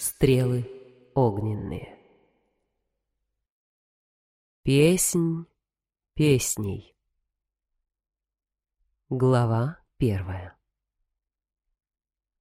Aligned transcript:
стрелы 0.00 0.66
огненные. 1.14 1.98
Песнь 4.62 5.44
песней. 6.14 6.96
Глава 9.10 9.78
первая. 9.98 10.56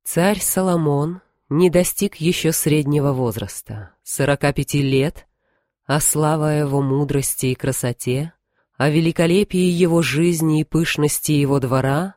Царь 0.03 0.39
Соломон 0.39 1.21
не 1.49 1.69
достиг 1.69 2.15
еще 2.15 2.53
среднего 2.53 3.11
возраста, 3.11 3.93
сорока 4.03 4.53
пяти 4.53 4.81
лет, 4.81 5.27
а 5.85 5.99
слава 5.99 6.59
его 6.59 6.81
мудрости 6.81 7.47
и 7.47 7.55
красоте, 7.55 8.33
о 8.77 8.89
великолепии 8.89 9.57
его 9.57 10.01
жизни 10.01 10.61
и 10.61 10.63
пышности 10.63 11.33
его 11.33 11.59
двора 11.59 12.15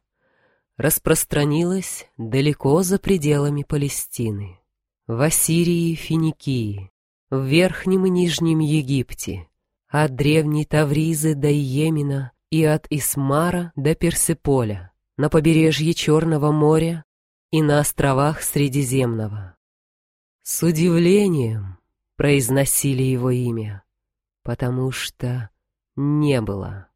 распространилась 0.77 2.07
далеко 2.17 2.83
за 2.85 3.01
пределами 3.01 3.65
Палестины, 3.65 4.62
в 5.07 5.21
Ассирии 5.21 5.93
и 5.93 5.95
Финикии, 5.95 6.91
в 7.31 7.45
Верхнем 7.45 8.07
и 8.07 8.11
Нижнем 8.11 8.61
Египте, 8.61 9.49
от 9.89 10.15
древней 10.15 10.65
Тавризы 10.65 11.35
до 11.35 11.49
Йемена 11.49 12.33
и 12.51 12.65
от 12.65 12.87
Исмара 12.91 13.73
до 13.77 13.95
Персеполя, 13.95 14.93
на 15.17 15.29
побережье 15.29 15.95
Черного 15.95 16.53
моря 16.53 17.05
и 17.51 17.63
на 17.63 17.81
островах 17.81 18.43
Средиземного. 18.43 19.57
С 20.43 20.63
удивлением 20.63 21.79
произносили 22.17 23.03
его 23.03 23.31
имя, 23.31 23.85
потому 24.43 24.91
что 24.91 25.51
не 25.97 26.41
было 26.41 26.89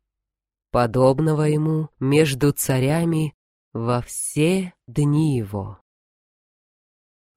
подобного 0.77 1.45
ему 1.45 1.89
между 2.01 2.53
царями 2.53 3.35
во 3.73 4.03
все 4.03 4.75
дни 4.87 5.39
его. 5.39 5.81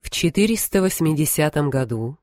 В 0.09 0.12
480 0.12 1.70
году, 1.70 2.18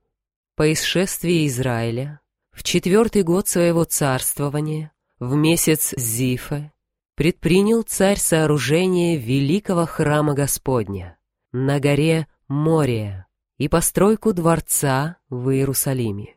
по 0.56 0.72
исшествии 0.72 1.46
Израиля, 1.46 2.18
в 2.50 2.64
четвертый 2.64 3.22
год 3.22 3.46
своего 3.46 3.84
царствования, 3.84 4.90
в 5.20 5.36
месяц 5.36 5.94
Зифа, 5.96 6.72
предпринял 7.14 7.82
царь 7.82 8.18
сооружение 8.18 9.16
великого 9.18 9.86
храма 9.86 10.34
Господня 10.34 11.16
на 11.52 11.78
горе 11.78 12.26
Мория 12.48 13.28
и 13.56 13.68
постройку 13.68 14.32
дворца 14.32 15.18
в 15.30 15.50
Иерусалиме. 15.50 16.34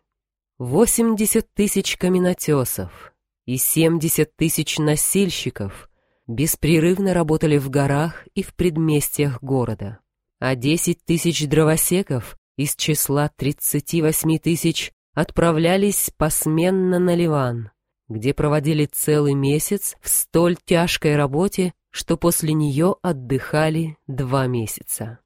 Восемьдесят 0.60 1.52
тысяч 1.56 1.98
каменотесов 1.98 3.12
и 3.46 3.58
семьдесят 3.58 4.36
тысяч 4.36 4.78
носильщиков 4.78 5.90
беспрерывно 6.28 7.16
работали 7.16 7.58
в 7.58 7.72
горах 7.72 8.28
и 8.36 8.44
в 8.44 8.54
предместьях 8.54 9.42
города, 9.42 9.98
а 10.40 10.56
десять 10.56 11.04
тысяч 11.04 11.48
дровосеков 11.48 12.38
из 12.58 12.76
числа 12.76 13.30
тридцати 13.36 14.02
восьми 14.02 14.40
тысяч 14.40 14.92
отправлялись 15.14 16.12
посменно 16.18 17.00
на 17.00 17.16
Ливан, 17.16 17.72
где 18.08 18.34
проводили 18.34 18.86
целый 18.86 19.34
месяц 19.34 19.96
в 20.02 20.10
столь 20.10 20.58
тяжкой 20.66 21.16
работе, 21.16 21.74
что 21.92 22.18
после 22.18 22.54
нее 22.54 22.96
отдыхали 23.02 23.98
два 24.08 24.48
месяца. 24.48 25.20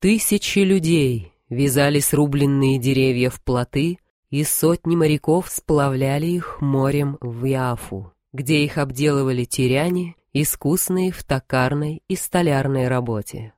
Тысячи 0.00 0.60
людей 0.60 1.32
вязали 1.48 2.00
срубленные 2.00 2.78
деревья 2.78 3.30
в 3.30 3.42
плоты, 3.42 3.98
и 4.30 4.42
сотни 4.44 4.96
моряков 4.96 5.48
сплавляли 5.48 6.26
их 6.26 6.60
морем 6.60 7.16
в 7.20 7.44
Яфу, 7.44 8.12
где 8.32 8.64
их 8.64 8.76
обделывали 8.76 9.44
тиряне, 9.44 10.16
искусные 10.32 11.12
в 11.12 11.22
токарной 11.24 12.02
и 12.08 12.16
столярной 12.16 12.88
работе. 12.88 13.54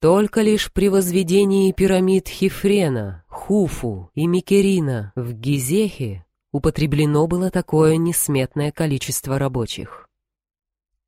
Только 0.00 0.42
лишь 0.42 0.72
при 0.72 0.88
возведении 0.88 1.72
пирамид 1.72 2.28
Хифрена, 2.28 3.24
Хуфу 3.28 4.10
и 4.14 4.26
Микерина 4.26 5.12
в 5.16 5.32
Гизехе 5.32 6.26
употреблено 6.52 7.26
было 7.26 7.50
такое 7.50 7.96
несметное 7.96 8.72
количество 8.72 9.38
рабочих. 9.38 10.08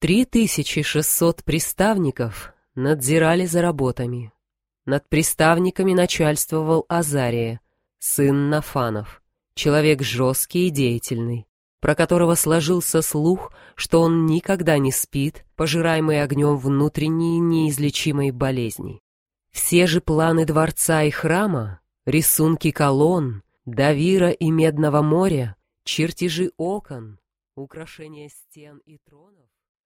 3600 0.00 1.44
приставников 1.44 2.54
надзирали 2.75 3.44
за 3.44 3.60
работами. 3.60 4.32
Над 4.87 5.06
приставниками 5.09 5.93
начальствовал 5.93 6.87
Азария, 6.88 7.60
сын 7.99 8.49
Нафанов, 8.49 9.22
человек 9.55 10.03
жесткий 10.03 10.69
и 10.69 10.70
деятельный, 10.70 11.47
про 11.81 11.94
которого 11.94 12.34
сложился 12.34 13.03
слух, 13.03 13.53
что 13.75 14.00
он 14.00 14.27
никогда 14.27 14.78
не 14.78 14.93
спит, 14.93 15.44
пожираемый 15.56 16.22
огнем 16.22 16.56
внутренней 16.56 17.39
неизлечимой 17.39 18.31
болезни. 18.31 19.00
Все 19.50 19.87
же 19.87 20.00
планы 20.00 20.44
дворца 20.44 21.03
и 21.03 21.11
храма, 21.11 21.81
рисунки 22.05 22.71
колонн, 22.71 23.43
давира 23.65 24.31
и 24.31 24.50
медного 24.50 25.03
моря, 25.03 25.56
чертежи 25.84 26.50
окон, 26.56 27.19
украшения 27.55 28.28
стен 28.28 28.78
и 28.84 28.99
тронов 28.99 29.49